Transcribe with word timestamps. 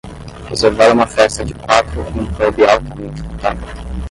reservar 0.49 0.91
uma 0.93 1.05
festa 1.05 1.45
de 1.45 1.53
quatro 1.53 2.01
em 2.01 2.21
um 2.21 2.25
pub 2.33 2.63
altamente 2.67 3.21
cotado 3.21 3.61